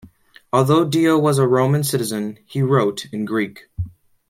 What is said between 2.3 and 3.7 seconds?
he wrote in Greek.